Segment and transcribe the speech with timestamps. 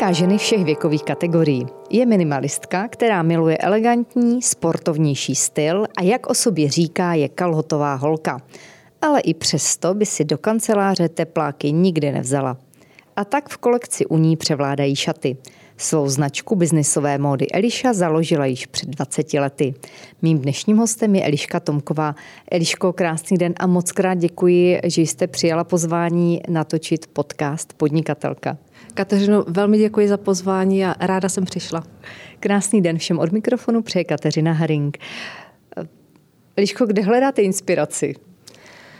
[0.00, 1.66] Láká ženy všech věkových kategorií.
[1.90, 8.40] Je minimalistka, která miluje elegantní, sportovnější styl a jak o sobě říká, je kalhotová holka.
[9.02, 12.56] Ale i přesto by si do kanceláře tepláky nikdy nevzala.
[13.16, 15.36] A tak v kolekci u ní převládají šaty.
[15.76, 19.74] Svou značku biznisové módy Eliša založila již před 20 lety.
[20.22, 22.14] Mým dnešním hostem je Eliška Tomková.
[22.50, 28.58] Eliško, krásný den a moc krát děkuji, že jste přijala pozvání natočit podcast Podnikatelka.
[28.94, 31.84] Kateřino, velmi děkuji za pozvání a ráda jsem přišla.
[32.40, 34.98] Krásný den všem od mikrofonu přeje Kateřina Haring.
[36.56, 38.14] Eliško, kde hledáte inspiraci?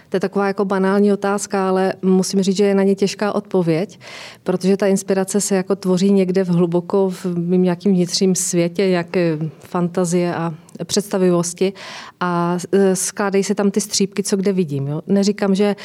[0.08, 4.00] To je taková jako banální otázka, ale musím říct, že je na ně těžká odpověď,
[4.44, 9.38] protože ta inspirace se jako tvoří někde v hluboko v mým nějakým vnitřním světě, jaké
[9.58, 11.72] fantazie a představivosti
[12.20, 14.88] a e, skládají se tam ty střípky, co kde vidím.
[14.88, 15.02] Jo.
[15.06, 15.76] Neříkám, že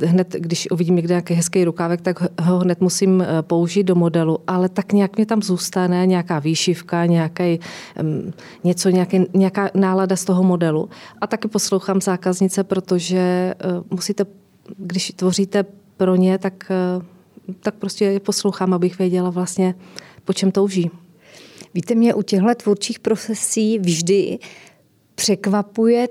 [0.00, 3.94] e, hned, když uvidím někde nějaký hezký rukávek, tak ho hned musím e, použít do
[3.94, 7.60] modelu, ale tak nějak mě tam zůstane nějaká výšivka, nějaký,
[8.64, 10.88] něco, nějaký, nějaká nálada z toho modelu.
[11.20, 13.54] A taky poslouchám zákaznice, protože
[13.90, 14.26] musíte,
[14.76, 15.64] když tvoříte
[15.96, 16.72] pro ně, tak,
[17.60, 19.74] tak prostě je poslouchám, abych věděla vlastně,
[20.24, 20.90] po čem touží.
[21.74, 24.38] Víte, mě u těchto tvůrčích profesí vždy
[25.14, 26.08] překvapuje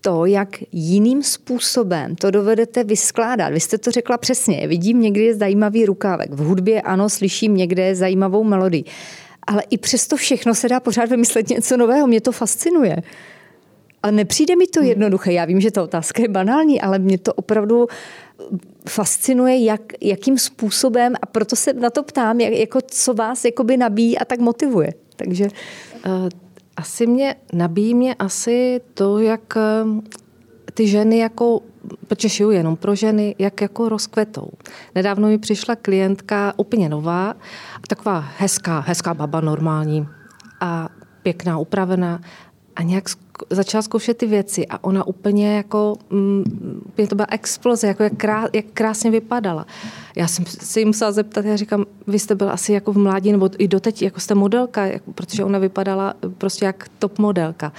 [0.00, 3.48] to, jak jiným způsobem to dovedete vyskládat.
[3.48, 4.68] Vy jste to řekla přesně.
[4.68, 6.30] Vidím někdy zajímavý rukávek.
[6.32, 8.84] V hudbě ano, slyším někde zajímavou melodii.
[9.46, 12.06] Ale i přesto všechno se dá pořád vymyslet něco nového.
[12.06, 12.96] Mě to fascinuje.
[14.02, 14.88] A nepřijde mi to hmm.
[14.88, 15.32] jednoduché.
[15.32, 17.86] Já vím, že ta otázka je banální, ale mě to opravdu
[18.88, 23.76] fascinuje, jak, jakým způsobem, a proto se na to ptám, jak, jako co vás jakoby
[23.76, 24.94] nabíjí a tak motivuje.
[25.16, 25.48] Takže...
[26.06, 26.28] Uh,
[26.76, 29.84] asi mě, nabíjí mě asi to, jak eh,
[30.74, 31.60] ty ženy jako
[32.08, 34.48] protože šiju jenom pro ženy, jak jako rozkvetou.
[34.94, 37.34] Nedávno mi přišla klientka úplně nová,
[37.88, 40.06] taková hezká, hezká baba normální
[40.60, 40.88] a
[41.22, 42.20] pěkná, upravená
[42.76, 43.04] a nějak
[43.50, 46.44] začala zkoušet ty věci a ona úplně jako, mm,
[46.86, 49.66] úplně to byla exploze, jako jak, krá, jak krásně vypadala.
[50.16, 53.32] Já jsem si ji musela zeptat, já říkám, vy jste byla asi jako v mládí,
[53.32, 57.72] nebo i doteď, jako jste modelka, jako, protože ona vypadala prostě jak top modelka.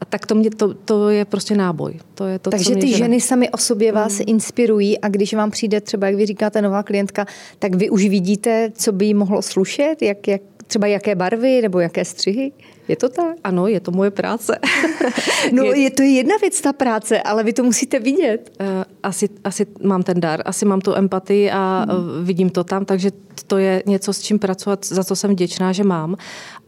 [0.00, 1.94] A tak to, mě, to, to je prostě náboj.
[2.14, 4.24] To je to, Takže co ty ženy, ženy sami o sobě vás mm.
[4.26, 7.26] inspirují a když vám přijde třeba, jak vy říkáte, nová klientka,
[7.58, 11.80] tak vy už vidíte, co by jí mohlo slušet, jak, jak, třeba jaké barvy nebo
[11.80, 12.52] jaké střihy?
[12.88, 13.36] Je to tak?
[13.44, 14.58] Ano, je to moje práce.
[15.52, 18.56] no, je, to je jedna věc, ta práce, ale vy to musíte vidět.
[18.60, 18.66] Uh,
[19.02, 22.24] asi, asi mám ten dar, asi mám tu empatii a hmm.
[22.24, 23.10] vidím to tam, takže
[23.46, 26.16] to je něco, s čím pracovat, za co jsem vděčná, že mám.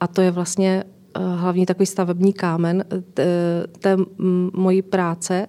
[0.01, 0.85] A to je vlastně
[1.19, 2.85] uh, hlavní takový stavební kámen
[3.79, 3.97] té
[4.53, 5.47] mojí práce.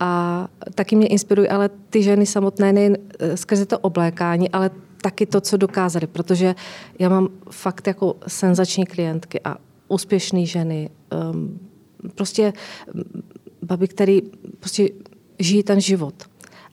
[0.00, 2.96] A taky mě inspirují ale ty ženy samotné nejen
[3.34, 4.70] skrze to oblékání, ale
[5.00, 6.54] taky to, co dokázali, protože
[6.98, 9.56] já mám fakt jako senzační klientky a
[9.88, 10.90] úspěšné ženy,
[11.32, 11.58] um,
[12.14, 12.52] prostě
[13.62, 14.22] baby, který
[14.60, 14.88] prostě
[15.38, 16.14] žijí ten život.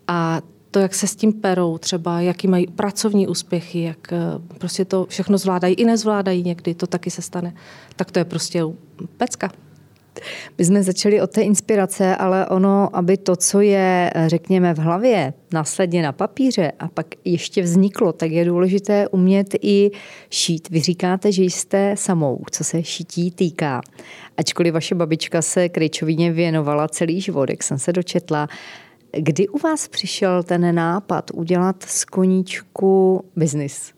[0.08, 0.42] A
[0.72, 4.18] to, jak se s tím perou, třeba jaký mají pracovní úspěchy, jak eh,
[4.58, 7.54] prostě to všechno zvládají i nezvládají někdy, to taky se stane,
[7.96, 8.64] tak to je prostě
[9.18, 9.52] pecka.
[10.58, 15.34] My jsme začali od té inspirace, ale ono, aby to, co je, řekněme, v hlavě,
[15.54, 19.92] následně na papíře a pak ještě vzniklo, tak je důležité umět i
[20.30, 20.70] šít.
[20.70, 23.82] Vy říkáte, že jste samou, co se šití týká.
[24.38, 28.48] Ačkoliv vaše babička se krejčovině věnovala celý život, jak jsem se dočetla,
[29.18, 33.94] Kdy u vás přišel ten nápad udělat z koníčku biznis?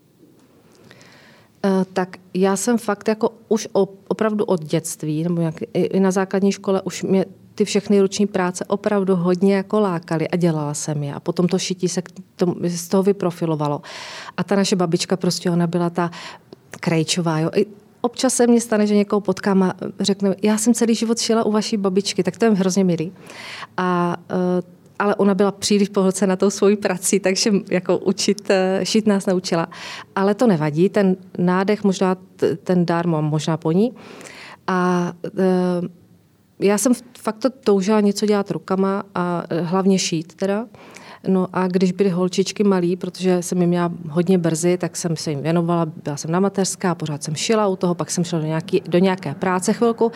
[1.66, 3.68] Eh, tak já jsem fakt jako už
[4.08, 8.64] opravdu od dětství, nebo jak i na základní škole už mě ty všechny ruční práce
[8.64, 11.14] opravdu hodně jako lákaly a dělala jsem je.
[11.14, 12.02] A potom to šití se
[12.68, 13.82] z toho vyprofilovalo.
[14.36, 16.10] A ta naše babička prostě, ona byla ta
[16.70, 17.38] krejčová.
[17.38, 17.50] Jo.
[17.54, 17.66] I
[18.00, 21.52] občas se mně stane, že někoho potkám a řekne, já jsem celý život šila u
[21.52, 23.12] vaší babičky, tak to je hrozně milý.
[23.76, 29.06] A uh, ale ona byla příliš pohlcena tou svojí prací, takže jako učit, eh, šít
[29.06, 29.66] nás naučila.
[30.14, 32.16] Ale to nevadí, ten nádech, možná
[32.64, 33.92] ten dár mám možná po ní.
[34.66, 35.88] A eh,
[36.60, 40.66] já jsem fakt to toužila něco dělat rukama a eh, hlavně šít teda.
[41.28, 45.30] No a když byly holčičky malí, protože jsem jim měla hodně brzy, tak jsem se
[45.30, 48.46] jim věnovala, byla jsem na mateřská, pořád jsem šila u toho, pak jsem šla do,
[48.46, 50.12] nějaký, do nějaké práce chvilku,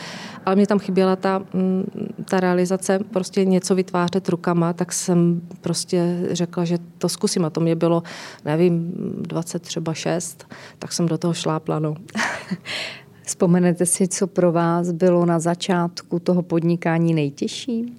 [0.46, 1.84] ale mě tam chyběla ta, mm,
[2.24, 7.60] ta realizace, prostě něco vytvářet rukama, tak jsem prostě řekla, že to zkusím a to
[7.60, 8.02] mě bylo,
[8.44, 10.46] nevím, 20 třeba 6,
[10.78, 11.94] tak jsem do toho šlápla, no.
[13.22, 17.96] Vzpomenete si, co pro vás bylo na začátku toho podnikání nejtěžší?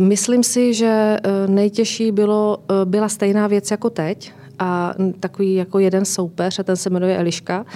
[0.00, 5.78] Myslím si, že eh, nejtěžší bylo, eh, byla stejná věc jako teď a takový jako
[5.78, 7.66] jeden soupeř a ten se jmenuje Eliška,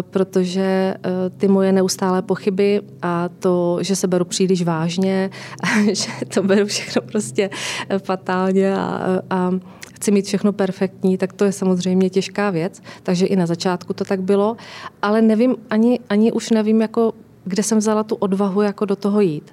[0.00, 0.94] protože
[1.36, 5.30] ty moje neustálé pochyby a to, že se beru příliš vážně,
[5.92, 7.50] že to beru všechno prostě
[7.98, 9.50] fatálně a, a
[9.94, 12.82] chci mít všechno perfektní, tak to je samozřejmě těžká věc.
[13.02, 14.56] Takže i na začátku to tak bylo,
[15.02, 17.12] ale nevím, ani, ani už nevím, jako,
[17.44, 19.52] kde jsem vzala tu odvahu jako do toho jít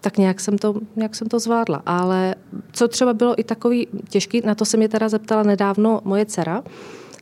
[0.00, 1.82] tak nějak jsem, to, nějak jsem to zvládla.
[1.86, 2.34] Ale
[2.72, 6.62] co třeba bylo i takový těžký, na to se mě teda zeptala nedávno moje dcera,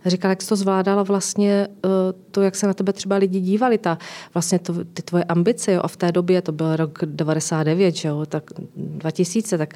[0.06, 1.88] říkala, jak jsi to zvládala vlastně eh,
[2.30, 3.98] to, jak se na tebe třeba lidi dívali, ta,
[4.34, 8.08] vlastně to, ty tvoje ambice, jo, a v té době, to byl rok 99, že
[8.08, 9.74] jo, tak 2000, tak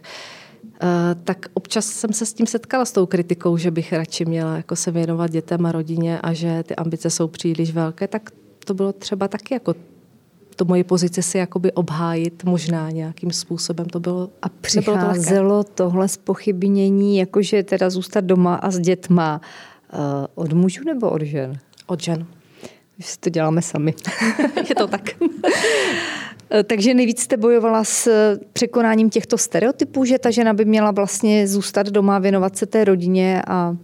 [0.83, 4.57] Uh, tak občas jsem se s tím setkala, s tou kritikou, že bych radši měla
[4.57, 8.31] jako se věnovat dětem a rodině a že ty ambice jsou příliš velké, tak
[8.65, 9.75] to bylo třeba taky jako
[10.57, 13.87] to moje pozici si jakoby obhájit možná nějakým způsobem.
[13.87, 19.41] To bylo, a přicházelo to tohle spochybnění, jakože teda zůstat doma a s dětma
[19.93, 20.01] uh,
[20.35, 21.59] od mužů nebo od žen?
[21.87, 22.27] Od žen.
[22.99, 23.95] My si to děláme sami.
[24.69, 25.03] Je to tak.
[26.55, 28.09] Eh, takže nejvíc jste bojovala s
[28.53, 33.43] překonáním těchto stereotypů, že ta žena by měla vlastně zůstat doma, věnovat se té rodině
[33.47, 33.77] a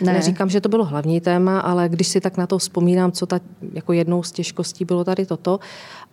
[0.00, 0.12] ne.
[0.12, 3.40] Neříkám, že to bylo hlavní téma, ale když si tak na to vzpomínám, co ta,
[3.72, 5.60] jako jednou z těžkostí bylo tady toto.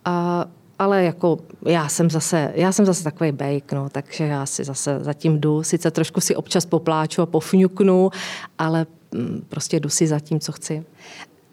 [0.04, 0.46] A,
[0.78, 4.98] ale jako já jsem zase, já jsem zase takový bejk, no, takže já si zase
[5.00, 8.10] zatím jdu, sice trošku si občas popláču a pofňuknu,
[8.58, 10.84] ale mm, prostě jdu si za tím, co chci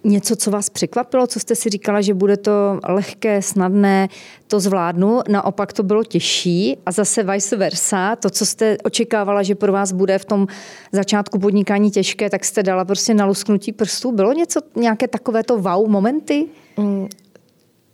[0.03, 4.09] něco, co vás překvapilo, co jste si říkala, že bude to lehké, snadné,
[4.47, 9.55] to zvládnu, naopak to bylo těžší a zase vice versa, to, co jste očekávala, že
[9.55, 10.47] pro vás bude v tom
[10.91, 14.11] začátku podnikání těžké, tak jste dala prostě na lusknutí prstů.
[14.11, 16.45] Bylo něco, nějaké takovéto wow momenty?
[16.77, 17.07] Mm,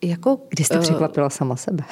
[0.03, 1.83] jako, Kdy jste eh, překvapila sama sebe?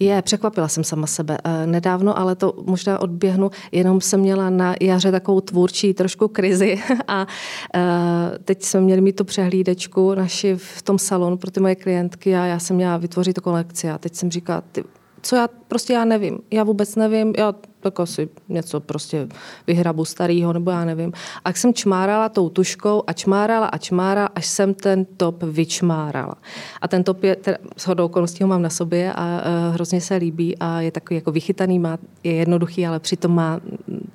[0.00, 1.38] Je, překvapila jsem sama sebe.
[1.44, 6.82] Eh, nedávno, ale to možná odběhnu, jenom jsem měla na jaře takovou tvůrčí trošku krizi
[7.08, 7.26] a
[7.74, 12.36] eh, teď jsme měli mít tu přehlídečku naši v tom salonu pro ty moje klientky
[12.36, 14.84] a já jsem měla vytvořit kolekci a teď jsem říkala, ty,
[15.22, 16.38] co já, prostě já nevím.
[16.50, 19.28] Já vůbec nevím, já tak asi něco prostě
[19.66, 21.12] vyhrabu starýho, nebo já nevím.
[21.44, 26.34] A jsem čmárala tou tuškou a čmárala a čmárala, až jsem ten top vyčmárala.
[26.80, 30.00] A ten top je, teda, s hodou okolností ho mám na sobě a uh, hrozně
[30.00, 33.60] se líbí a je takový jako vychytaný, má, je jednoduchý, ale přitom má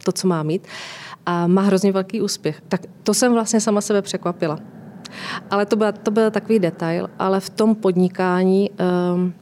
[0.04, 0.68] to, co má mít.
[1.26, 2.62] A má hrozně velký úspěch.
[2.68, 4.60] Tak to jsem vlastně sama sebe překvapila.
[5.52, 9.34] Ale to byl, to byl takový detail, ale v tom podnikání um,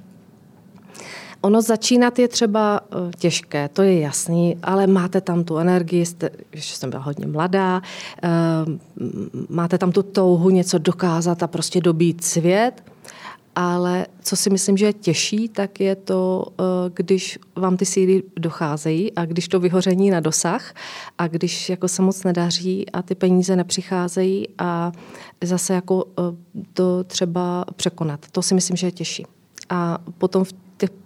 [1.41, 6.29] Ono začínat je třeba eh, těžké, to je jasný, ale máte tam tu energii, jste,
[6.53, 7.81] že jsem byla hodně mladá,
[8.23, 8.29] eh,
[9.49, 12.83] máte tam tu touhu něco dokázat a prostě dobít svět,
[13.55, 18.23] ale co si myslím, že je těžší, tak je to, eh, když vám ty síly
[18.39, 20.73] docházejí a když to vyhoření na dosah
[21.17, 24.91] a když jako se moc nedaří a ty peníze nepřicházejí a
[25.43, 26.05] zase jako
[26.73, 28.25] to třeba překonat.
[28.31, 29.25] To si myslím, že je těžší.
[29.69, 30.53] A potom v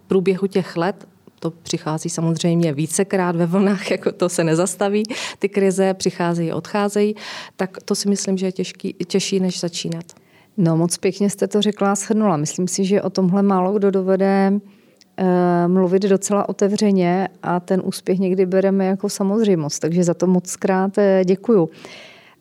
[0.08, 1.08] průběhu těch let
[1.40, 5.04] to přichází samozřejmě vícekrát ve vlnách, jako to se nezastaví,
[5.40, 7.16] ty krize přicházejí, odcházejí,
[7.56, 10.06] tak to si myslím, že je těžký, těžší, než začínat.
[10.58, 12.38] No moc pěkně jste to řekla a shrnula.
[12.38, 14.54] Myslím si, že o tomhle málo kdo dovede
[15.18, 19.82] e, mluvit docela otevřeně a ten úspěch někdy bereme jako samozřejmost.
[19.82, 21.70] Takže za to moc krát eh, děkuju.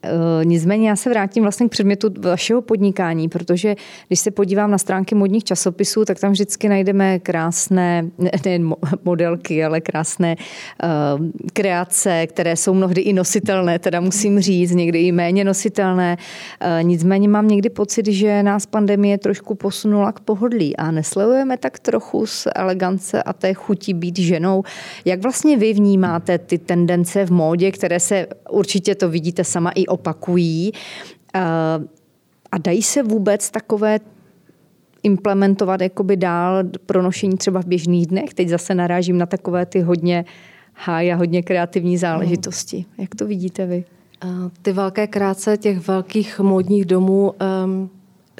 [0.05, 3.75] Eh, nicméně já se vrátím vlastně k předmětu vašeho podnikání, protože
[4.07, 8.11] když se podívám na stránky modních časopisů, tak tam vždycky najdeme krásné,
[8.45, 15.01] nejen modelky, ale krásné uh, kreace, které jsou mnohdy i nositelné, teda musím říct, někdy
[15.01, 16.17] i méně nositelné.
[16.17, 21.79] Uh, nicméně mám někdy pocit, že nás pandemie trošku posunula k pohodlí a neslevujeme tak
[21.79, 24.63] trochu z elegance a té chutí být ženou.
[25.05, 29.87] Jak vlastně vy vnímáte ty tendence v módě, které se určitě to vidíte sama i
[29.95, 30.73] opakují.
[31.35, 31.41] Eh,
[32.53, 34.01] a dají se vůbec takové
[35.03, 38.35] implementovat jakoby dál pro nošení třeba v běžných dnech?
[38.35, 40.25] Teď zase narážím na takové ty hodně
[40.75, 42.85] high a hodně kreativní záležitosti.
[42.99, 43.85] Jak to vidíte vy?
[44.25, 44.29] Eh,
[44.63, 47.33] ty velké kráce těch velkých módních domů,
[47.65, 47.91] um,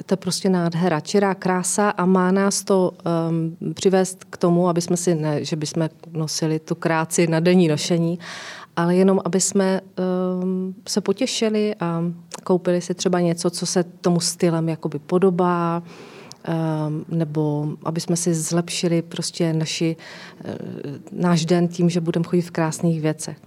[0.05, 2.91] to je prostě nádhera, čirá krása a má nás to
[3.29, 7.67] um, přivést k tomu, aby jsme si, ne, že bychom nosili tu kráci na denní
[7.67, 8.19] nošení,
[8.75, 9.81] ale jenom, aby jsme
[10.41, 12.03] um, se potěšili a
[12.43, 18.33] koupili si třeba něco, co se tomu stylem jakoby podobá, um, nebo aby jsme si
[18.33, 19.95] zlepšili prostě naši,
[20.45, 20.51] uh,
[21.11, 23.37] náš den tím, že budeme chodit v krásných věcech.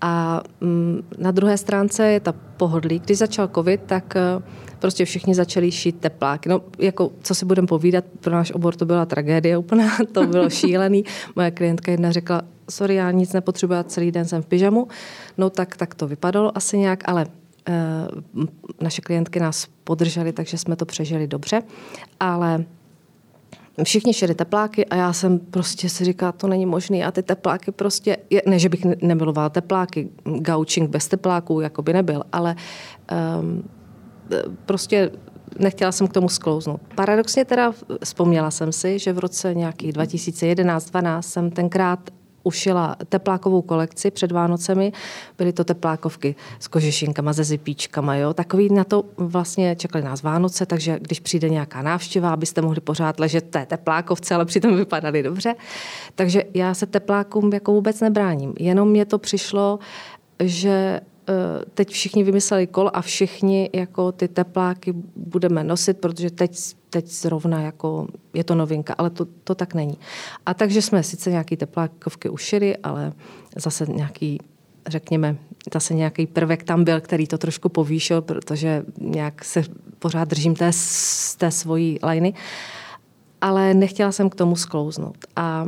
[0.00, 2.98] A um, na druhé stránce je ta pohodlí.
[2.98, 4.42] Když začal covid, tak uh,
[4.78, 6.48] prostě všichni začali šít tepláky.
[6.48, 10.50] No, jako, co si budeme povídat, pro náš obor to byla tragédie úplná, to bylo
[10.50, 11.04] šílený.
[11.36, 14.88] Moje klientka jedna řekla, sorry, já nic nepotřebuji, celý den jsem v pyžamu.
[15.38, 17.26] No tak, tak to vypadalo asi nějak, ale
[17.68, 17.74] e,
[18.80, 21.62] naše klientky nás podržely, takže jsme to přežili dobře.
[22.20, 22.64] Ale
[23.84, 27.72] všichni šli tepláky a já jsem prostě si říkala, to není možné a ty tepláky
[27.72, 32.56] prostě, ne, že bych nemilovala tepláky, gaučing bez tepláků jako by nebyl, ale
[33.40, 33.64] um,
[34.66, 35.10] prostě
[35.58, 36.80] nechtěla jsem k tomu sklouznout.
[36.94, 37.72] Paradoxně teda
[38.04, 42.00] vzpomněla jsem si, že v roce nějakých 2011-12 jsem tenkrát
[42.48, 44.92] ušila teplákovou kolekci před Vánocemi.
[45.38, 48.16] Byly to teplákovky s kožešinkama, se zipíčkama.
[48.16, 48.34] Jo?
[48.34, 53.20] Takový na to vlastně čekali nás Vánoce, takže když přijde nějaká návštěva, abyste mohli pořád
[53.20, 55.54] ležet té teplákovce, ale přitom vypadaly dobře.
[56.14, 58.54] Takže já se teplákům jako vůbec nebráním.
[58.58, 59.78] Jenom mě to přišlo,
[60.40, 61.00] že
[61.74, 66.58] teď všichni vymysleli kol a všichni jako ty tepláky budeme nosit, protože teď,
[66.90, 69.98] teď zrovna jako je to novinka, ale to, to tak není.
[70.46, 73.12] A takže jsme sice nějaký teplákovky ušili, ale
[73.56, 74.38] zase nějaký
[74.86, 75.36] řekněme,
[75.74, 79.62] zase nějaký prvek tam byl, který to trošku povýšil, protože nějak se
[79.98, 80.70] pořád držím té,
[81.38, 82.34] té svojí liny.
[83.40, 85.16] Ale nechtěla jsem k tomu sklouznout.
[85.36, 85.66] A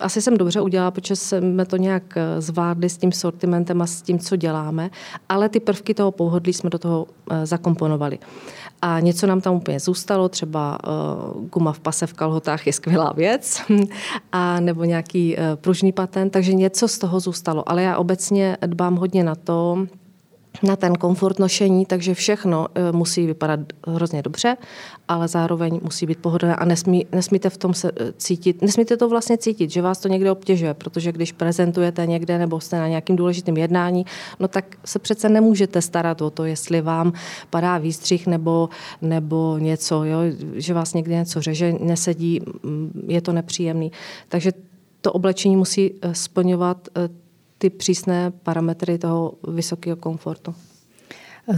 [0.00, 4.02] asi jsem dobře udělala, protože jsme to nějak eh, zvládli s tím sortimentem a s
[4.02, 4.90] tím, co děláme,
[5.28, 8.18] ale ty prvky toho pohodlí jsme do toho eh, zakomponovali.
[8.82, 13.12] A něco nám tam úplně zůstalo, třeba uh, guma v pase v kalhotách je skvělá
[13.12, 13.62] věc,
[14.32, 17.68] a nebo nějaký pružný patent, takže něco z toho zůstalo.
[17.68, 19.86] Ale já obecně dbám hodně na to,
[20.62, 24.56] na ten komfort nošení, takže všechno e, musí vypadat hrozně dobře,
[25.08, 29.08] ale zároveň musí být pohodlné a nesmí, nesmíte v tom se e, cítit, nesmíte to
[29.08, 33.16] vlastně cítit, že vás to někde obtěžuje, protože když prezentujete někde nebo jste na nějakým
[33.16, 34.06] důležitým jednání,
[34.40, 37.12] no tak se přece nemůžete starat o to, jestli vám
[37.50, 38.68] padá výstřih nebo,
[39.02, 40.18] nebo něco, jo,
[40.54, 42.40] že vás někde něco řeže, nesedí,
[43.06, 43.92] je to nepříjemný.
[44.28, 44.52] Takže
[45.00, 46.88] to oblečení musí e, splňovat
[47.58, 50.54] ty přísné parametry toho vysokého komfortu.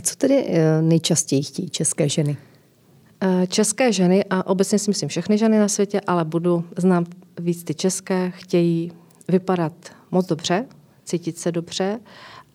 [0.02, 2.36] Co tedy eh, nejčastěji chtějí české ženy?
[3.20, 7.04] Eh, české ženy, a obecně si myslím všechny ženy na světě, ale budu, znám
[7.40, 8.92] víc ty české, chtějí
[9.28, 9.72] vypadat
[10.10, 10.66] moc dobře,
[11.04, 12.00] cítit se dobře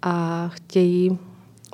[0.01, 1.17] a chtějí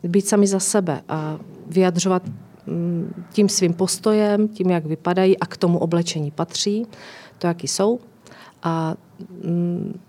[0.04, 2.24] být sami za sebe a vyjadřovat
[2.68, 6.86] mm, tím svým postojem, tím, jak vypadají a k tomu oblečení patří,
[7.38, 8.00] to, jaký jsou.
[8.64, 8.96] A
[9.44, 10.00] mm,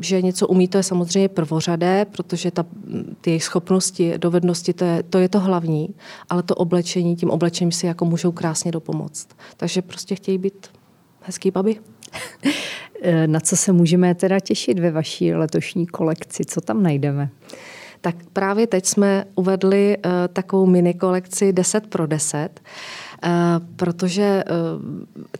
[0.00, 2.64] že něco umí, to je samozřejmě prvořadé, protože ta,
[3.20, 5.94] ty jejich schopnosti, dovednosti, to je, to je to hlavní,
[6.28, 9.28] ale to oblečení, tím oblečením si jako můžou krásně dopomoct.
[9.56, 10.68] Takže prostě chtějí být
[11.20, 11.76] hezký baby.
[13.26, 16.44] Na co se můžeme teda těšit ve vaší letošní kolekci?
[16.44, 17.30] Co tam najdeme?
[18.00, 22.60] Tak právě teď jsme uvedli uh, takovou mini kolekci 10 pro 10,
[23.24, 23.30] uh,
[23.76, 24.82] protože uh,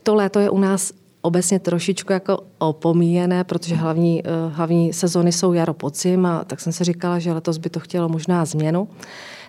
[0.03, 5.53] to léto je u nás obecně trošičku jako opomíjené, protože hlavní, eh, hlavní sezony jsou
[5.53, 8.87] jaro, podzim a tak jsem si říkala, že letos by to chtělo možná změnu.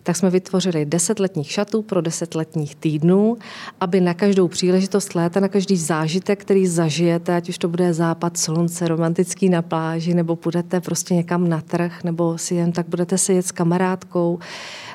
[0.02, 3.36] Tak jsme vytvořili deset letních šatů pro deset letních týdnů,
[3.80, 8.36] aby na každou příležitost léta, na každý zážitek, který zažijete, ať už to bude západ
[8.36, 13.18] slunce, romantický na pláži, nebo budete prostě někam na trh, nebo si jen tak budete
[13.18, 14.38] se jet s kamarádkou,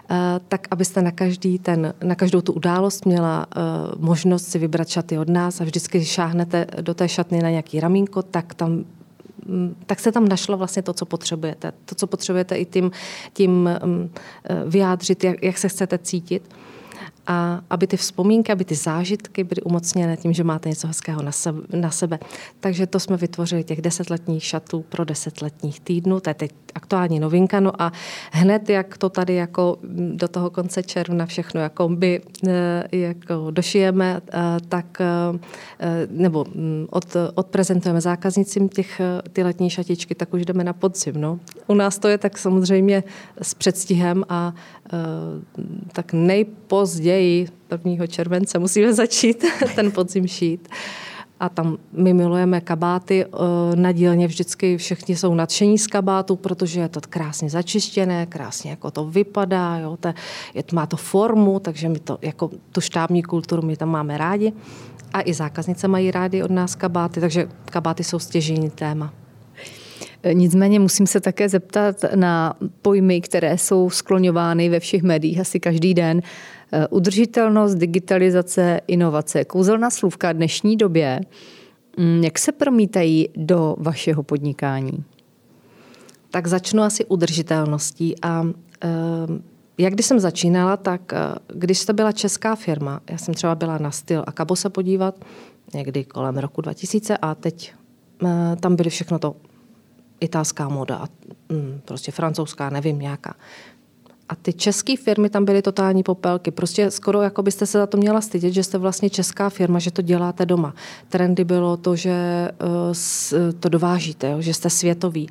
[0.10, 3.60] Eh, tak abyste na, každý ten, na každou tu událost měla eh,
[3.98, 8.22] možnost si vybrat šaty od nás a vždycky, šáhnete do té šatny na nějaký ramínko,
[8.22, 8.86] tak tam
[9.86, 11.72] tak se tam našlo vlastně to, co potřebujete.
[11.86, 12.92] To, co potřebujete i tím,
[13.34, 14.10] tím mm,
[14.50, 16.50] eh, vyjádřit, jak, jak se chcete cítit
[17.28, 21.32] a aby ty vzpomínky, aby ty zážitky byly umocněné tím, že máte něco hezkého na
[21.32, 21.62] sebe.
[21.74, 22.20] Na sebe.
[22.60, 27.60] Takže to jsme vytvořili těch desetletních šatů pro desetletních týdnů, to je teď aktuální novinka,
[27.60, 27.92] no a
[28.32, 29.78] hned, jak to tady jako
[30.14, 35.08] do toho konce června všechno jako by eh, jako došijeme, eh, tak eh,
[36.10, 37.06] nebo mm, od,
[37.36, 39.02] odprezentujeme zákaznicím těch,
[39.34, 41.22] ty letní šatičky, tak už jdeme na podzim.
[41.22, 41.40] No.
[41.68, 43.04] U nás to je tak samozřejmě
[43.42, 44.54] s předstihem a
[45.94, 47.48] tak nejpozději
[47.86, 48.08] 1.
[48.08, 50.68] července musíme začít ten podzim šít.
[51.40, 56.80] A tam my milujeme kabáty eh, na dílně, vždycky všichni jsou nadšení z kabátu, protože
[56.80, 60.08] je to krásně začištěné, krásně jako to vypadá, jo, to,
[60.54, 64.54] je, má to formu, takže my to, jako tu štábní kulturu my tam máme rádi.
[65.14, 69.14] A i zákaznice mají rádi od nás kabáty, takže kabáty jsou stěžení téma.
[70.34, 75.94] Nicméně musím se také zeptat na pojmy, které jsou skloňovány ve všech médiích asi každý
[75.94, 76.22] den.
[76.72, 79.46] Eh, udržitelnost, digitalizace, inovace.
[79.46, 81.20] Kouzelná slůvka dnešní době.
[81.98, 85.04] Mm, jak se promítají do vašeho podnikání?
[86.32, 88.46] Tak začnu asi udržitelností a
[88.84, 88.88] eh,
[89.78, 91.18] jak když jsem začínala, tak eh,
[91.54, 95.26] když to byla česká firma, já jsem třeba byla na styl a Kabo se podívat,
[95.74, 97.74] někdy kolem roku 2000 a teď
[98.60, 99.36] tam byly všechno to
[100.20, 101.08] italská moda,
[101.50, 103.36] mm, prostě francouzská, nevím, nějaká.
[104.30, 106.52] A ty české firmy tam byly totální popelky.
[106.52, 109.92] Prostě skoro jako byste se za to měla stydět, že jste vlastně česká firma, že
[109.92, 110.74] to děláte doma.
[111.10, 115.30] Trendy bylo to, že eh, to dovážíte, že jste světový.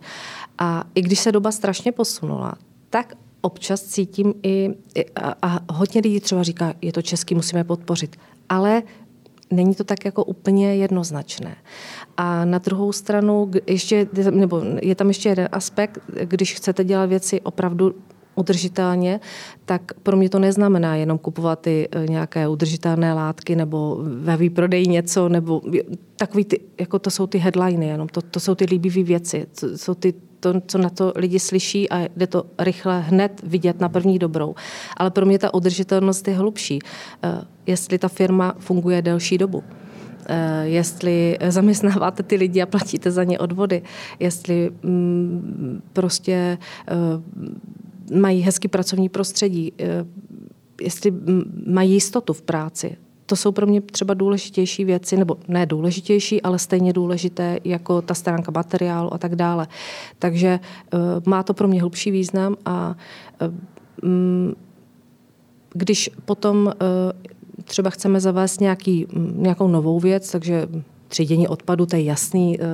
[0.58, 2.54] A i když se doba strašně posunula,
[2.90, 4.74] tak občas cítím i,
[5.16, 8.16] a, a hodně lidí třeba říká, je to český, musíme podpořit.
[8.48, 8.82] Ale
[9.50, 11.56] není to tak jako úplně jednoznačné.
[12.16, 17.40] A na druhou stranu ještě, nebo je tam ještě jeden aspekt, když chcete dělat věci
[17.40, 17.94] opravdu
[18.36, 19.20] udržitelně,
[19.64, 24.86] tak pro mě to neznamená jenom kupovat ty eh, nějaké udržitelné látky nebo ve výprodeji
[24.86, 25.62] něco, nebo
[26.16, 29.78] takový ty, jako to jsou ty headliny, jenom to, to jsou ty líbivé věci, to
[29.78, 33.88] jsou ty to, co na to lidi slyší a jde to rychle hned vidět na
[33.88, 34.54] první dobrou.
[34.96, 36.78] Ale pro mě ta udržitelnost je hlubší.
[37.22, 39.64] Eh, jestli ta firma funguje delší dobu
[40.26, 43.82] eh, jestli zaměstnáváte ty lidi a platíte za ně odvody,
[44.18, 46.58] jestli mm, prostě
[48.14, 50.06] mají hezký pracovní prostředí, eh,
[50.80, 51.12] jestli
[51.66, 52.96] mají jistotu v práci.
[53.26, 58.14] To jsou pro mě třeba důležitější věci, nebo ne důležitější, ale stejně důležité jako ta
[58.14, 59.66] stránka materiálu a tak dále.
[60.18, 62.96] Takže eh, má to pro mě hlubší význam a
[63.40, 63.50] eh,
[65.72, 66.72] když potom
[67.64, 70.68] třeba chceme zavést nějaký, nějakou novou věc, takže
[71.08, 72.58] třídění odpadu, to je jasný.
[72.60, 72.66] Eh,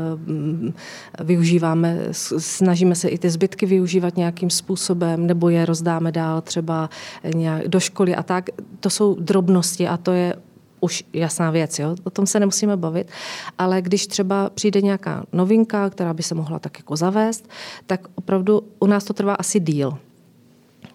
[1.25, 1.99] využíváme,
[2.39, 6.91] snažíme se i ty zbytky využívat nějakým způsobem, nebo je rozdáme dál třeba
[7.35, 8.51] nějak do školy a tak.
[8.81, 10.35] To jsou drobnosti a to je
[10.81, 11.97] už jasná věc, jo?
[12.05, 13.11] o tom se nemusíme bavit,
[13.59, 17.49] ale když třeba přijde nějaká novinka, která by se mohla tak jako zavést,
[17.87, 19.99] tak opravdu u nás to trvá asi díl.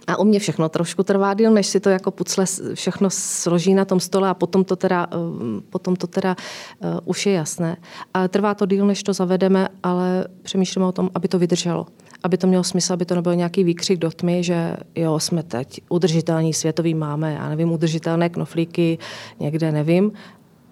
[0.08, 3.86] A u mě všechno trošku trvá díl, než si to jako pucle všechno složí na
[3.86, 6.36] tom stole a potom to teda, eh, potom to teda
[6.80, 7.78] uh, už je jasné.
[8.14, 11.88] Ale trvá to díl, než to zavedeme, ale přemýšlíme o tom, aby to vydrželo.
[12.24, 15.82] Aby to mělo smysl, aby to nebyl nějaký výkřik do tmy, že jo, jsme teď
[15.90, 18.98] udržitelní světový máme, já nevím, udržitelné knoflíky,
[19.40, 20.12] někde nevím.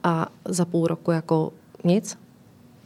[0.04, 2.18] A za půl roku jako nic,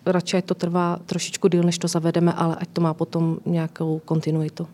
[0.05, 4.67] radši to trvá trošičku díl, než to zavedeme, ale ať to má potom nějakou kontinuitu.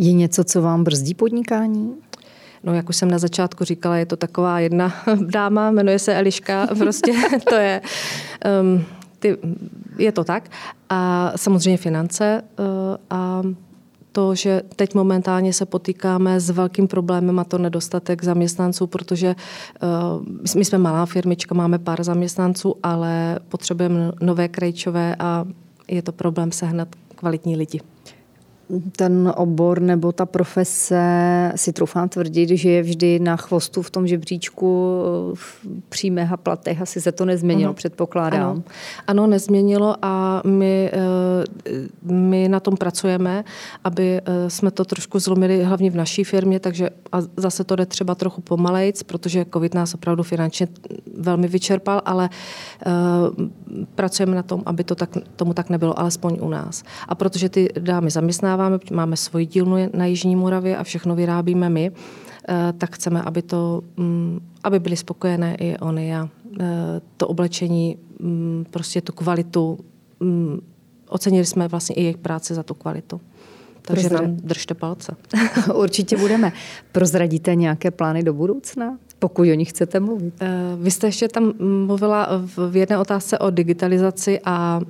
[0.00, 1.94] Je něco, co vám brzdí podnikání?
[2.64, 6.66] No, jak už jsem na začátku říkala, je to taková jedna dáma, jmenuje se Eliška,
[6.78, 7.12] prostě
[7.48, 7.80] to je,
[8.60, 8.84] um,
[9.18, 9.36] ty,
[9.98, 10.50] je to tak.
[10.88, 12.64] A samozřejmě finance uh,
[13.10, 13.42] a
[14.12, 19.34] to, že teď momentálně se potýkáme s velkým problémem a to nedostatek zaměstnanců, protože
[19.82, 25.44] uh, my jsme malá firmička, máme pár zaměstnanců, ale potřebujeme nové krajčové a
[25.88, 27.80] je to problém sehnat kvalitní lidi
[28.96, 34.06] ten obor nebo ta profese si troufám tvrdit, že je vždy na chvostu v tom
[34.06, 34.68] žebříčku
[35.34, 36.82] v přímých a platech.
[36.82, 37.76] Asi se to nezměnilo, uh-huh.
[37.76, 38.50] předpokládám.
[38.50, 38.62] Ano.
[39.06, 43.44] ano, nezměnilo a my, eh, my na tom pracujeme,
[43.84, 47.86] aby eh, jsme to trošku zlomili hlavně v naší firmě, takže a zase to jde
[47.86, 50.68] třeba trochu pomalejc, protože covid nás opravdu finančně
[51.16, 52.28] velmi vyčerpal, ale
[52.86, 53.46] uh,
[53.94, 56.82] pracujeme na tom, aby to tak, tomu tak nebylo, alespoň u nás.
[57.08, 61.68] A protože ty dámy zaměstnáváme, prodáváme, máme svoji dílnu na Jižní Moravě a všechno vyrábíme
[61.68, 61.92] my,
[62.48, 66.28] eh, tak chceme, aby, to, mm, aby byly spokojené i oni a
[66.60, 66.66] eh,
[67.16, 69.78] to oblečení, mm, prostě tu kvalitu,
[70.20, 70.60] mm,
[71.08, 73.20] ocenili jsme vlastně i jejich práci za tu kvalitu.
[73.88, 74.26] Takže Prozra...
[74.26, 75.16] nám držte palce.
[75.74, 76.52] Určitě budeme.
[76.92, 78.98] Prozradíte nějaké plány do budoucna?
[79.20, 80.34] pokud o nich chcete mluvit.
[80.40, 81.52] Eh, vy jste ještě tam
[81.86, 84.80] mluvila v jedné otázce o digitalizaci a,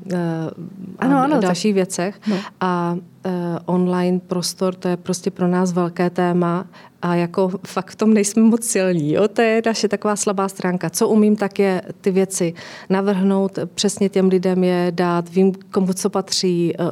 [0.98, 1.74] ano, a ano, dalších tak.
[1.74, 2.20] věcech.
[2.28, 2.36] No.
[2.60, 2.96] A
[3.28, 6.66] Eh, online prostor, to je prostě pro nás velké téma
[7.02, 9.12] a jako fakt v tom nejsme moc silní.
[9.12, 9.28] Jo?
[9.28, 10.90] To je naše taková slabá stránka.
[10.90, 12.54] Co umím, tak je ty věci
[12.90, 16.84] navrhnout, přesně těm lidem je dát, vím, komu co patří, eh,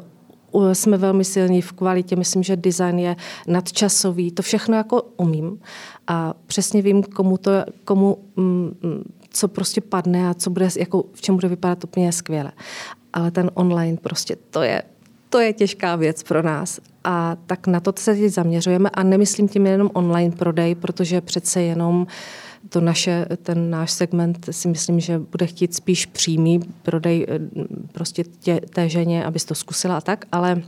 [0.72, 5.60] jsme velmi silní v kvalitě, myslím, že design je nadčasový, to všechno jako umím
[6.06, 7.50] a přesně vím, komu to,
[7.84, 12.12] komu mm, mm, co prostě padne a co bude, jako, v čem bude vypadat úplně
[12.12, 12.52] skvěle.
[13.12, 14.82] Ale ten online prostě, to je
[15.30, 16.80] to je těžká věc pro nás.
[17.04, 21.62] A tak na to se teď zaměřujeme a nemyslím tím jenom online prodej, protože přece
[21.62, 22.06] jenom
[22.68, 27.38] to naše, ten náš segment si myslím, že bude chtít spíš přímý prodej eh,
[27.92, 30.62] prostě tě, té ženě, abys to zkusila a tak, ale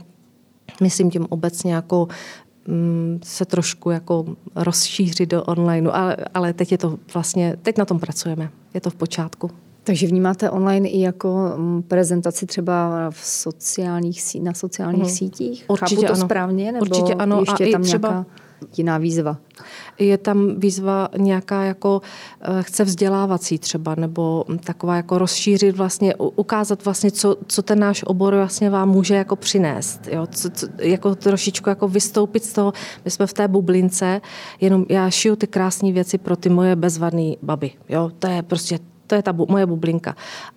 [0.81, 2.07] myslím tím obecně jako
[2.67, 7.85] mm, se trošku jako rozšířit do online, ale, ale teď je to vlastně, teď na
[7.85, 9.51] tom pracujeme, je to v počátku.
[9.83, 15.09] Takže vnímáte online i jako mm, prezentaci třeba v sociálních, na sociálních mm.
[15.09, 15.65] sítích?
[15.67, 16.25] Určitě Chápu to ano.
[16.25, 16.71] správně?
[16.71, 17.39] Nebo Určitě ano.
[17.39, 18.25] Ještě a tam i třeba, nějaká...
[18.77, 19.37] jiná výzva?
[19.99, 22.01] Je tam výzva nějaká jako
[22.41, 28.03] eh, chce vzdělávací třeba, nebo taková jako rozšířit vlastně, ukázat vlastně, co, co ten náš
[28.03, 30.07] obor vlastně vám může jako přinést.
[30.11, 30.27] Jo?
[30.31, 32.73] Co, co, jako trošičku jako vystoupit z toho,
[33.05, 34.21] my jsme v té bublince,
[34.61, 37.71] jenom já šiju ty krásné věci pro ty moje bezvadné baby.
[37.89, 38.11] Jo?
[38.19, 40.15] To je prostě, to je ta bu, moje bublinka.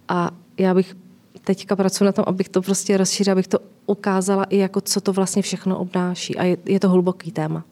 [0.08, 0.96] A já bych
[1.44, 5.12] teďka pracuji na tom, abych to prostě rozšířila, abych to ukázala i jako, co to
[5.12, 6.36] vlastně všechno obnáší.
[6.36, 7.64] A je, je to hluboký téma.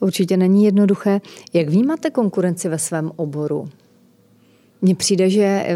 [0.00, 1.20] Určitě není jednoduché.
[1.52, 3.68] Jak vnímáte konkurenci ve svém oboru?
[4.82, 5.66] Mně přijde, že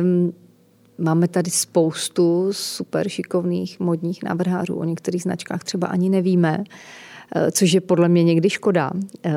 [0.99, 4.75] máme tady spoustu super šikovných modních návrhářů.
[4.75, 6.65] O některých značkách třeba ani nevíme,
[7.37, 8.91] eh, což je podle mě někdy škoda.
[9.25, 9.33] Eh,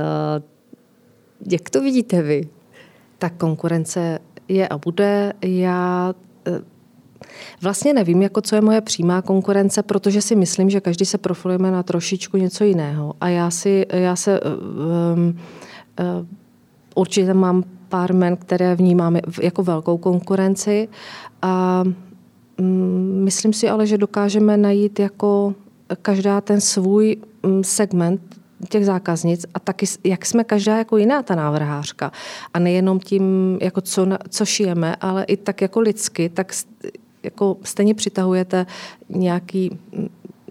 [1.52, 2.48] jak to vidíte vy?
[3.18, 5.34] Tak konkurence je a bude.
[5.42, 6.14] Já
[6.48, 6.62] eh,
[7.62, 11.72] Vlastně nevím, jako co je moje přímá konkurence, protože si myslím, že každý se profilujeme
[11.72, 13.14] na trošičku něco jiného.
[13.22, 15.38] A já si, já se um,
[16.00, 16.26] uh,
[16.96, 20.88] určitě mám pár men, které vnímáme jako velkou konkurenci
[21.42, 21.84] a
[22.60, 25.56] um, myslím si ale, že dokážeme najít jako
[26.02, 28.22] každá ten svůj um, segment
[28.70, 32.12] těch zákaznic a taky, jak jsme každá jako jiná ta návrhářka.
[32.54, 36.54] A nejenom tím, jako co, co šijeme, ale i tak jako lidsky, tak
[37.24, 38.66] jako stejně přitahujete
[39.10, 39.80] nějaký,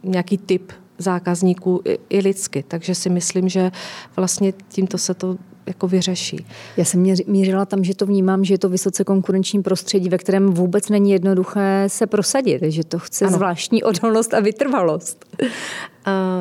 [0.02, 2.64] nějaký typ zákazníků i, i lidsky.
[2.68, 3.70] Takže si myslím, že
[4.16, 6.46] vlastně tímto se to jako vyřeší.
[6.76, 10.46] Já jsem mířila tam, že to vnímám, že je to vysoce konkurenční prostředí, ve kterém
[10.46, 13.36] vůbec není jednoduché se prosadit, že to chce ano.
[13.36, 15.24] zvláštní odolnost a vytrvalost.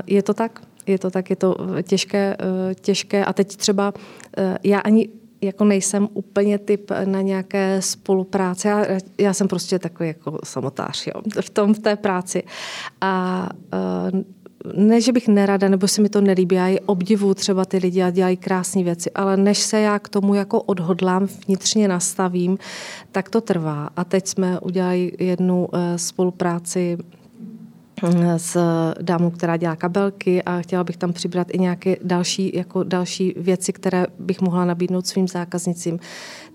[0.07, 3.93] Je to tak, je to tak, je to těžké, eh, těžké a teď třeba
[4.37, 5.09] eh, já ani
[5.41, 8.67] jako nejsem úplně typ na nějaké spolupráce.
[8.67, 8.85] Já,
[9.17, 12.43] já jsem prostě takový jako samotář jo, v tom, v té práci.
[13.01, 13.49] A
[14.13, 14.21] uh,
[14.73, 18.03] ne, že bych nerada, nebo si mi to nelíbí, já ji obdivu třeba ty lidi
[18.03, 22.57] a dělají krásné věci, ale než se já k tomu jako odhodlám, vnitřně nastavím,
[23.11, 23.89] tak to trvá.
[23.95, 26.97] A teď jsme udělali jednu uh, spolupráci
[28.37, 28.57] s
[29.01, 33.73] dámou, která dělá kabelky a chtěla bych tam přibrat i nějaké další, jako další věci,
[33.73, 35.99] které bych mohla nabídnout svým zákaznicím.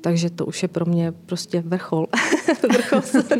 [0.00, 2.06] Takže to už je pro mě prostě vrchol.
[2.72, 3.00] vrchol.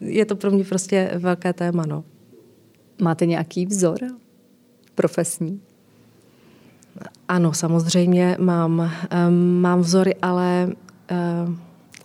[0.00, 1.86] je to pro mě prostě velké téma.
[1.86, 2.04] No.
[3.02, 3.98] Máte nějaký vzor
[4.94, 5.60] profesní?
[7.28, 8.90] Ano, samozřejmě mám,
[9.60, 10.72] mám vzory, ale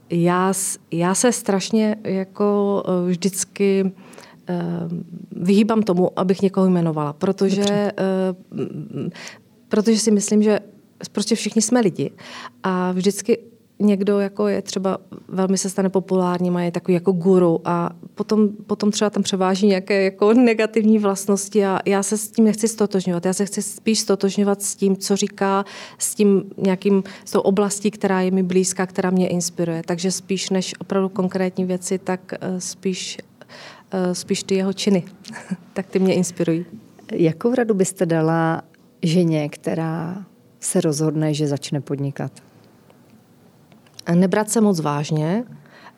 [0.10, 0.54] já,
[0.91, 3.91] já se strašně jako eh, vždycky
[5.32, 9.10] vyhýbám tomu, abych někoho jmenovala, protože, ehm,
[9.69, 10.60] protože si myslím, že
[11.12, 12.12] prostě všichni jsme lidi
[12.63, 13.38] a vždycky
[13.82, 18.49] někdo jako je třeba velmi se stane populárním a je takový jako guru a potom,
[18.67, 23.25] potom třeba tam převáží nějaké jako negativní vlastnosti a já se s tím nechci stotožňovat.
[23.25, 25.65] Já se chci spíš stotožňovat s tím, co říká,
[25.97, 29.82] s tím nějakým, s tou oblastí, která je mi blízká, která mě inspiruje.
[29.86, 33.31] Takže spíš než opravdu konkrétní věci, tak eh, spíš Eh,
[34.13, 35.04] spíš ty jeho činy.
[35.73, 36.65] tak ty mě inspirují.
[37.12, 38.62] Jakou radu byste dala
[39.04, 40.25] ženě, která
[40.60, 42.32] se rozhodne, že začne podnikat?
[44.15, 45.43] Nebrat se moc vážně,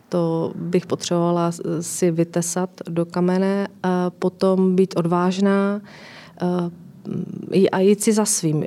[0.08, 5.80] to bych potřebovala si vytesat do kamene, a potom být odvážná
[7.52, 8.64] eh, a jít si za svým.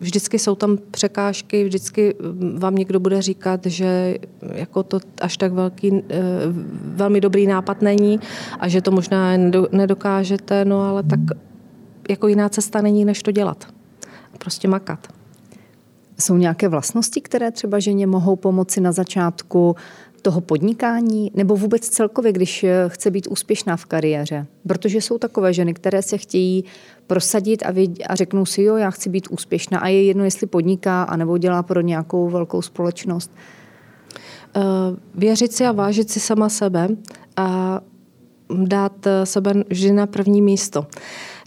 [0.00, 2.14] Mm, vždycky jsou tam překážky, vždycky
[2.58, 4.18] vám někdo bude říkat, že
[4.54, 6.22] jako to až tak velký, eh,
[6.82, 8.20] velmi dobrý nápad není
[8.58, 9.36] a že to možná
[9.72, 11.20] nedokážete, no ale tak
[12.08, 13.66] jako jiná cesta není, než to dělat.
[14.38, 15.08] Prostě makat.
[16.20, 19.76] Jsou nějaké vlastnosti, které třeba ženě mohou pomoci na začátku
[20.22, 24.46] toho podnikání nebo vůbec celkově, když eh, chce být úspěšná v kariéře?
[24.68, 26.64] Protože jsou takové ženy, které se chtějí
[27.06, 30.46] prosadit a, věd, a řeknou si, jo, já chci být úspěšná a je jedno, jestli
[30.46, 33.30] podniká anebo dělá pro nějakou velkou společnost.
[34.56, 34.62] Uh,
[35.14, 36.88] věřit si a vážit si sama sebe
[37.36, 37.80] a
[38.64, 40.86] dát eh, sebe vždy na první místo.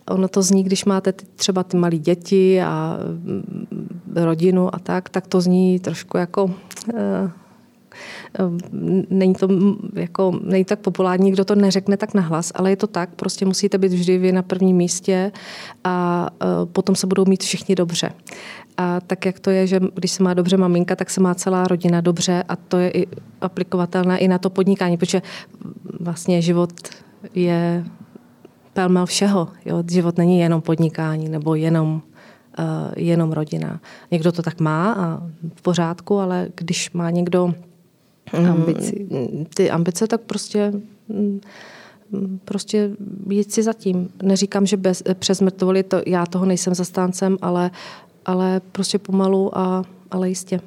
[0.09, 3.67] Ono to zní, když máte třeba ty malé děti a mm,
[4.15, 6.51] rodinu a tak, tak to zní trošku jako
[9.09, 9.47] není to
[9.93, 13.77] jako, není tak populární, kdo to neřekne tak nahlas, ale je to tak, prostě musíte
[13.77, 15.31] být vždy vy na prvním místě
[15.83, 18.11] a e, potom se budou mít všichni dobře.
[18.77, 21.63] A tak, jak to je, že když se má dobře maminka, tak se má celá
[21.67, 23.07] rodina dobře a to je i
[23.41, 25.21] aplikovatelné i na to podnikání, protože
[25.99, 26.73] vlastně život
[27.33, 27.85] je
[28.73, 29.47] pelmel všeho.
[29.65, 29.83] Jo?
[29.91, 32.01] Život není jenom podnikání nebo jenom
[32.59, 33.79] uh, jenom rodina.
[34.11, 35.21] Někdo to tak má a
[35.55, 37.53] v pořádku, ale když má někdo
[38.33, 39.07] ambici.
[39.53, 40.73] Ty ambice, tak prostě
[41.07, 41.41] mm,
[42.11, 42.91] mm, prostě
[43.29, 44.09] jít si zatím.
[44.23, 47.71] Neříkám, že bez, přes mrtvoli, to, já toho nejsem zastáncem, ale,
[48.25, 50.61] ale prostě pomalu, a, ale jistě.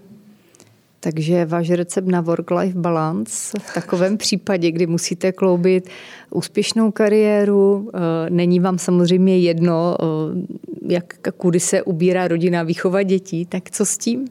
[1.04, 5.88] Takže váš recept na work-life balance v takovém případě, kdy musíte kloubit
[6.30, 13.46] úspěšnou kariéru, eh, není vám samozřejmě jedno, eh, jak kudy se ubírá rodina výchova dětí,
[13.46, 14.28] tak co s tím?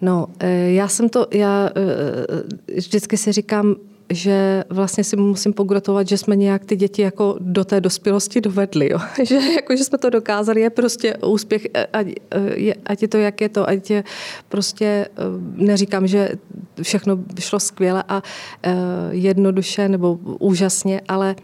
[0.00, 1.70] No, eh, já jsem to, já
[2.76, 3.76] vždycky si říkám,
[4.10, 8.90] že vlastně si musím pogratulovat, že jsme nějak ty děti jako do té dospělosti dovedli.
[8.90, 8.98] Jo?
[9.24, 12.06] že, jako, že jsme to dokázali, je prostě úspěch, ať,
[12.86, 14.04] ať je to, jak je to, ať je
[14.48, 15.08] prostě,
[15.54, 16.30] neříkám, že
[16.82, 18.22] všechno šlo skvěle a
[19.10, 21.36] jednoduše nebo úžasně, ale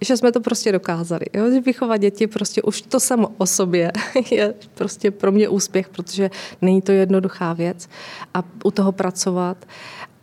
[0.00, 1.26] že jsme to prostě dokázali.
[1.34, 1.50] Jo?
[1.50, 3.92] Že vychovat děti prostě už to samo o sobě
[4.30, 6.30] je prostě pro mě úspěch, protože
[6.62, 7.88] není to jednoduchá věc
[8.34, 9.66] a u toho pracovat.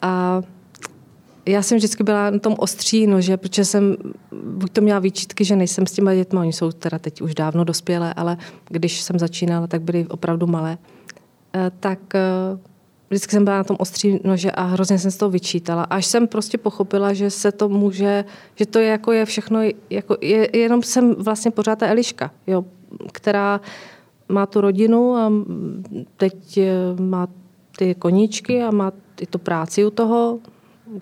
[0.01, 0.41] A
[1.45, 3.95] já jsem vždycky byla na tom ostří nože, protože jsem
[4.45, 7.63] buď to měla výčitky, že nejsem s těma dětmi, oni jsou teda teď už dávno
[7.63, 8.37] dospělé, ale
[8.69, 10.77] když jsem začínala, tak byly opravdu malé,
[11.55, 12.19] eh, tak eh,
[13.13, 15.83] vždycky jsem byla na tom ostří nože a hrozně jsem z toho vyčítala.
[15.83, 20.17] Až jsem prostě pochopila, že se to může, že to je jako je všechno, jako
[20.21, 22.65] je, jenom jsem vlastně pořád ta Eliška, jo,
[23.11, 23.61] která
[24.29, 25.31] má tu rodinu a
[26.17, 27.27] teď eh, má
[27.77, 30.39] ty koníčky a má i tu práci u toho,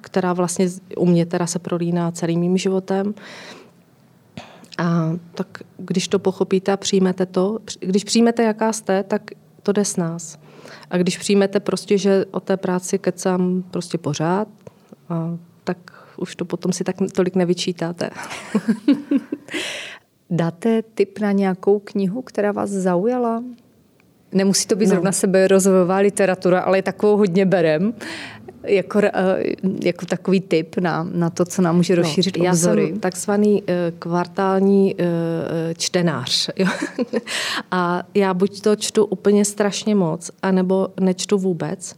[0.02, 3.13] která vlastně u mě teda se prolíná celým mým životem.
[4.78, 5.47] A tak
[5.78, 9.21] když to pochopíte a přijmete to, když přijmete, jaká jste, tak
[9.63, 10.39] to jde s nás.
[10.89, 14.47] A když přijmete prostě, že o té práci kecám prostě pořád,
[15.10, 15.77] a tak
[16.17, 18.10] už to potom si tak tolik nevyčítáte.
[20.29, 23.43] Dáte tip na nějakou knihu, která vás zaujala?
[24.31, 24.89] Nemusí to být no.
[24.89, 27.93] zrovna sebe rozvojová literatura, ale takovou hodně berem
[28.63, 29.12] jako, eh,
[29.84, 32.82] jako takový tip na, na to, co nám může no, rozšířit no, obzory.
[32.82, 35.06] Já jsem takzvaný eh, kvartální eh,
[35.78, 36.50] čtenář.
[36.62, 36.67] Jo?
[37.71, 41.95] A já buď to čtu úplně strašně moc, anebo nečtu vůbec.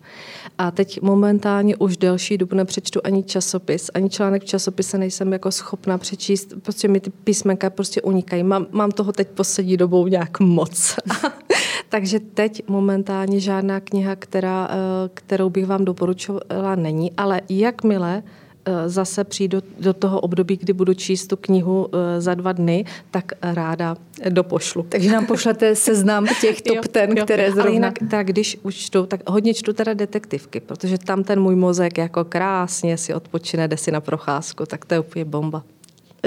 [0.57, 5.51] A teď momentálně už delší dobu nepřečtu ani časopis, ani článek v časopise nejsem jako
[5.51, 8.43] schopna přečíst, prostě mi ty písmenka prostě unikají.
[8.43, 10.95] Mám, mám toho teď poslední dobou nějak moc.
[11.93, 14.69] Takže teď momentálně žádná kniha, která,
[15.13, 18.23] kterou bych vám doporučovala, není, ale jakmile
[18.65, 22.85] eh, zase přijdu do toho období, kdy budu číst tu knihu eh, za dva dny,
[23.11, 23.97] tak ráda
[24.29, 24.85] dopošlu.
[24.89, 27.63] Takže nám pošlete seznam těch top ten, které zrovna...
[27.63, 31.55] Ale jinak, tak když už čtu, tak hodně čtu teda detektivky, protože tam ten můj
[31.55, 35.63] mozek jako krásně si odpočine, jde si na procházku, tak to je úplně bomba.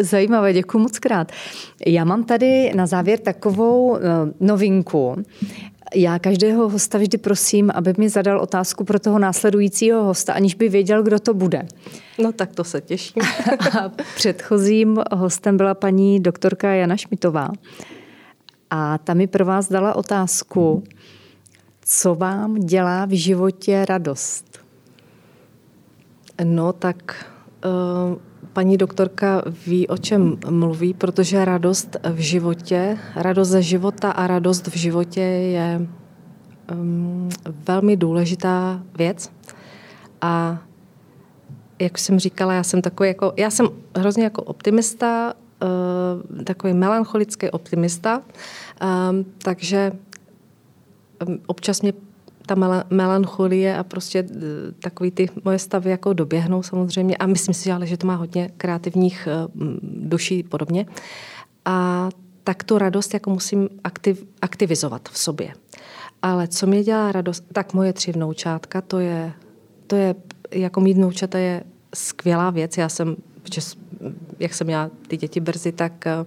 [0.00, 1.32] Zajímavé, děkuji moc krát.
[1.86, 4.00] Já mám tady na závěr takovou eh,
[4.40, 5.16] novinku.
[5.94, 10.68] Já každého hosta vždy prosím, aby mi zadal otázku pro toho následujícího hosta, aniž by
[10.68, 11.66] věděl, kdo to bude.
[12.18, 13.22] No tak to se těším.
[13.80, 17.48] A předchozím hostem byla paní doktorka Jana Šmitová.
[18.70, 20.84] A ta mi pro vás dala otázku,
[21.84, 24.60] co vám dělá v životě radost?
[26.44, 27.26] No tak
[27.64, 28.25] uh
[28.56, 34.66] paní doktorka ví, o čem mluví, protože radost v životě, radost ze života a radost
[34.66, 35.86] v životě je
[36.72, 37.28] um,
[37.68, 39.30] velmi důležitá věc.
[40.20, 40.58] A
[41.78, 47.50] jak jsem říkala, já jsem takový jako, já jsem hrozně jako optimista, uh, takový melancholický
[47.50, 49.92] optimista, um, takže
[51.28, 51.92] um, občas mě
[52.46, 52.54] ta
[52.90, 54.24] melancholie a prostě
[54.78, 58.50] takový ty moje stavy jako doběhnou samozřejmě a myslím si, ale že to má hodně
[58.56, 59.48] kreativních e,
[59.82, 60.86] duší podobně.
[61.64, 62.08] A
[62.44, 65.52] tak tu radost jako musím aktiv, aktivizovat v sobě.
[66.22, 69.32] Ale co mě dělá radost, tak moje tři vnoučátka, to je,
[69.86, 70.14] to je
[70.50, 72.78] jako mít vnoučata je skvělá věc.
[72.78, 73.16] Já jsem,
[74.38, 76.26] jak jsem měla ty děti brzy, tak uh,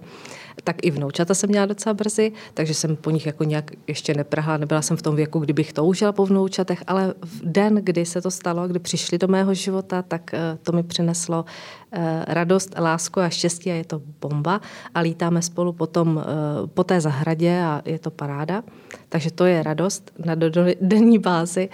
[0.64, 4.56] tak i vnoučata jsem měla docela brzy, takže jsem po nich jako nějak ještě neprahla,
[4.56, 8.30] nebyla jsem v tom věku, kdybych toužila po vnoučatech, ale v den, kdy se to
[8.30, 11.44] stalo, kdy přišli do mého života, tak eh, to mi přineslo
[11.92, 14.60] eh, radost, lásku a štěstí a je to bomba
[14.94, 16.24] a lítáme spolu potom eh,
[16.66, 18.62] po té zahradě a je to paráda.
[19.08, 20.34] Takže to je radost na
[20.80, 21.68] denní bázi.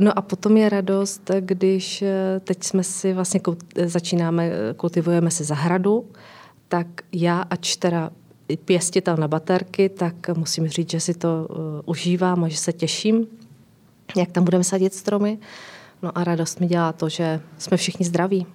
[0.00, 2.04] No a potom je radost, když
[2.44, 3.40] teď jsme si vlastně
[3.84, 6.04] začínáme, kultivujeme si zahradu,
[6.72, 8.10] tak já, ač teda
[8.64, 13.26] pěstitel na baterky, tak musím říct, že si to uh, užívám a že se těším,
[14.16, 15.38] jak tam budeme sadit stromy.
[16.02, 18.46] No a radost mi dělá to, že jsme všichni zdraví.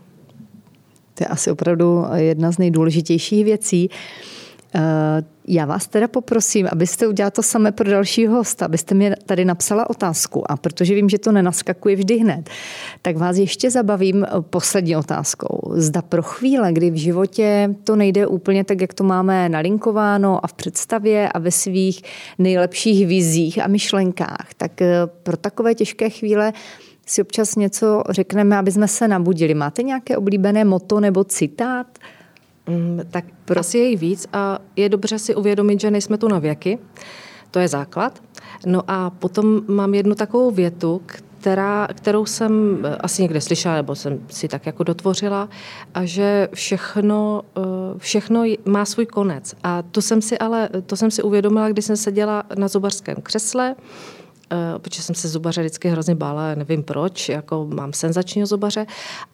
[1.14, 3.90] To je asi opravdu jedna z nejdůležitějších věcí.
[3.90, 4.47] Eh,
[5.48, 9.90] já vás teda poprosím, abyste udělala to samé pro dalšího hosta, abyste mi tady napsala
[9.90, 10.52] otázku.
[10.52, 12.50] A protože vím, že to nenaskakuje vždy hned,
[13.02, 15.72] tak vás ještě zabavím eh, poslední otázkou.
[15.76, 20.48] Zda pro chvíle, kdy v životě to nejde úplně tak, jak to máme nalinkováno a
[20.48, 22.02] v představě a ve svých
[22.38, 26.54] nejlepších vizích a myšlenkách, tak eh, pro takové těžké chvíle
[27.06, 29.54] si občas něco řekneme, aby jsme se nabudili.
[29.54, 31.88] Máte nějaké oblíbené moto nebo citát?
[32.68, 33.60] Mm, tak pro...
[33.60, 36.80] asi je jí víc a je dobře si uvědomit, že nejsme tu na věky.
[37.52, 38.24] To je základ.
[38.66, 41.02] No a potom mám jednu takovou větu,
[41.40, 45.50] která, kterou jsem eh, asi někde slyšela, nebo jsem si tak jako dotvořila,
[45.94, 47.62] a že všechno, eh,
[47.98, 49.56] všechno má svůj konec.
[49.64, 53.76] A to jsem si ale, to jsem si uvědomila, když jsem seděla na zubařském křesle,
[54.52, 58.86] eh, protože jsem se zubaře vždycky hrozně bála, nevím proč, jako mám senzačního zubaře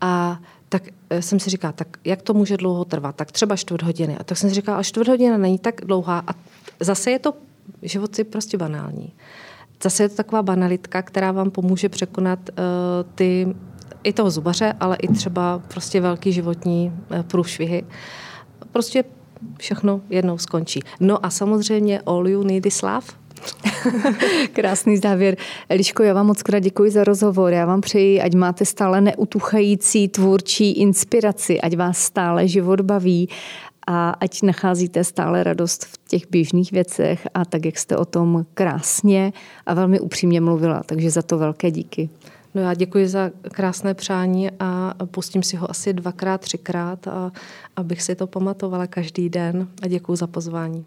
[0.01, 0.39] a
[0.73, 3.15] tak eh, jsem si říkala, tak jak to může dlouho trvat?
[3.15, 4.17] Tak třeba čtvrt hodiny.
[4.17, 6.23] A tak jsem si říkala, ale čtvrt hodina není tak dlouhá.
[6.27, 6.31] A
[6.79, 7.33] zase je to,
[7.81, 9.13] život je prostě banální.
[9.83, 12.55] Zase je to taková banalitka, která vám pomůže překonat uh,
[13.15, 13.55] ty,
[14.03, 17.85] i toho zubaře, ale i třeba prostě velký životní uh, průšvihy.
[18.71, 19.03] Prostě
[19.59, 20.79] všechno jednou skončí.
[20.99, 23.07] No a samozřejmě all you need is love.
[24.53, 25.37] Krásný závěr.
[25.69, 27.53] Eliško, já vám moc krát děkuji za rozhovor.
[27.53, 33.29] Já vám přeji, ať máte stále neutuchající tvůrčí inspiraci, ať vás stále život baví
[33.87, 38.45] a ať nacházíte stále radost v těch běžných věcech a tak, jak jste o tom
[38.53, 39.33] krásně
[39.65, 40.83] a velmi upřímně mluvila.
[40.85, 42.09] Takže za to velké díky.
[42.55, 47.31] No já děkuji za krásné přání a pustím si ho asi dvakrát, třikrát, a,
[47.75, 50.85] abych si to pamatovala každý den a děkuji za pozvání.